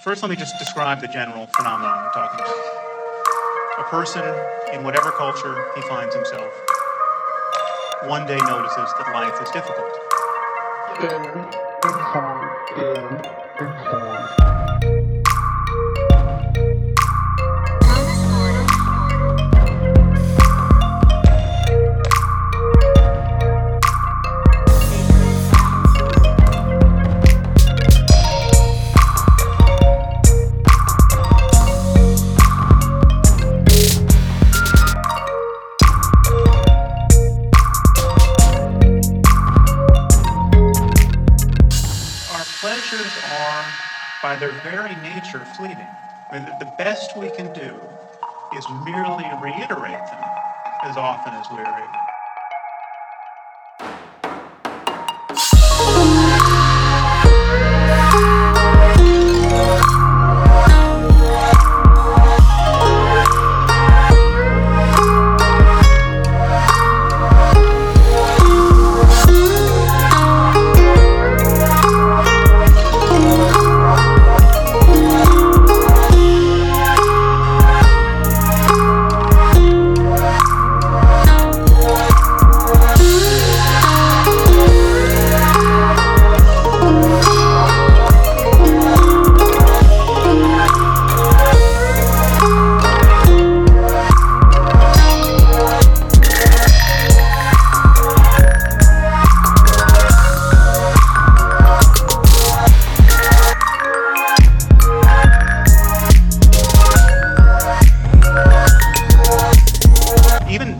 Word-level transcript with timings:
First, 0.00 0.22
let 0.22 0.28
me 0.28 0.34
just 0.34 0.58
describe 0.58 1.00
the 1.00 1.06
general 1.06 1.46
phenomenon 1.56 2.04
we're 2.04 2.12
talking 2.12 2.40
about. 2.40 2.52
A 3.78 3.84
person, 3.84 4.24
in 4.72 4.82
whatever 4.82 5.12
culture 5.12 5.70
he 5.76 5.82
finds 5.82 6.12
himself, 6.14 6.52
one 8.06 8.26
day 8.26 8.38
notices 8.38 8.92
that 8.98 9.12
life 9.14 9.40
is 9.40 9.50
difficult. 9.50 9.94
By 44.24 44.36
their 44.36 44.52
very 44.62 44.94
nature, 44.96 45.44
fleeting. 45.44 45.86
The 46.32 46.72
best 46.78 47.14
we 47.14 47.28
can 47.28 47.52
do 47.52 47.78
is 48.56 48.66
merely 48.86 49.26
reiterate 49.38 49.92
them 50.10 50.24
as 50.82 50.96
often 50.96 51.34
as 51.34 51.50
we're 51.50 51.60
able. 51.60 52.03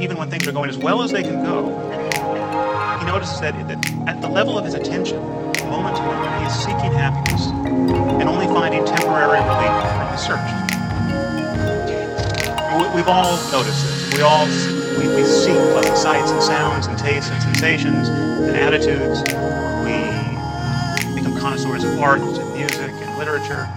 Even 0.00 0.16
when 0.16 0.30
things 0.30 0.46
are 0.46 0.52
going 0.52 0.70
as 0.70 0.78
well 0.78 1.02
as 1.02 1.10
they 1.10 1.22
can 1.22 1.42
go, 1.44 1.66
he 3.00 3.04
notices 3.06 3.40
that, 3.40 3.54
that 3.68 4.08
at 4.08 4.20
the 4.20 4.28
level 4.28 4.58
of 4.58 4.64
his 4.64 4.74
attention, 4.74 5.18
moment 5.68 5.96
to 5.96 6.02
moment, 6.02 6.40
he 6.40 6.46
is 6.46 6.54
seeking 6.54 6.92
happiness 6.92 7.46
and 8.20 8.28
only 8.28 8.46
finding 8.46 8.84
temporary 8.84 9.38
relief 9.40 9.74
from 9.82 10.08
the 10.10 10.16
search. 10.16 10.50
We- 12.80 12.96
We've 12.96 13.08
all 13.08 13.36
noticed 13.52 13.84
this. 13.84 14.14
We 14.14 14.22
all 14.22 14.46
we, 14.98 15.06
we 15.14 15.24
seek 15.24 15.54
pleasant 15.72 15.96
sights 15.96 16.30
and 16.32 16.42
sounds 16.42 16.86
and 16.86 16.98
tastes 16.98 17.30
and 17.30 17.40
sensations 17.42 18.08
and 18.08 18.56
attitudes. 18.56 19.20
We 19.84 21.14
become 21.14 21.36
connoisseurs 21.38 21.84
of 21.84 21.98
art 22.00 22.20
and 22.20 22.54
music 22.54 22.90
and 22.90 23.18
literature. 23.18 23.68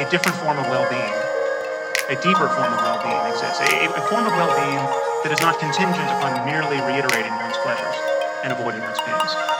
A, 0.00 0.10
different 0.10 0.36
form 0.38 0.58
of 0.58 0.66
well 0.66 0.88
being, 0.88 1.12
a 2.08 2.16
deeper 2.22 2.48
form 2.48 2.72
of 2.72 2.80
well 2.80 3.02
being 3.04 3.32
exists. 3.32 3.60
A, 3.60 3.92
a 3.92 4.02
form 4.08 4.24
of 4.24 4.32
well 4.32 4.48
being 4.56 4.80
that 5.24 5.32
is 5.32 5.40
not 5.40 5.60
contingent 5.60 6.08
upon 6.16 6.46
merely 6.46 6.80
reiterating 6.80 7.32
one's 7.36 7.58
pleasures 7.58 7.96
and 8.42 8.52
avoiding 8.52 8.80
one's 8.80 8.98
pains. 9.00 9.59